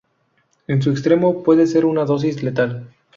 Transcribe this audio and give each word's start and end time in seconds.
En 0.65 0.81
su 0.81 0.89
extremo, 0.89 1.43
puede 1.43 1.67
ser 1.67 1.85
una 1.85 2.05
dosis 2.05 2.41
letal. 2.41 2.87